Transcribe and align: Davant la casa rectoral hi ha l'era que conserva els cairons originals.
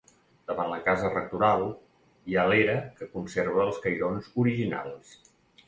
Davant 0.51 0.69
la 0.69 0.79
casa 0.87 1.11
rectoral 1.15 1.65
hi 2.31 2.37
ha 2.41 2.47
l'era 2.53 2.79
que 2.97 3.11
conserva 3.13 3.63
els 3.67 3.81
cairons 3.87 4.33
originals. 4.47 5.17